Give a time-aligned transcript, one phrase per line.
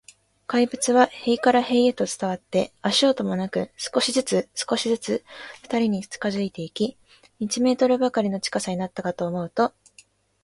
[0.47, 5.23] 怪物は塀から塀へと伝わって、足音もなく、少しずつ、少しずつ、
[5.61, 6.97] ふたりに近づいていき、
[7.39, 9.75] 一メートルばかりの近さになったかと思うと、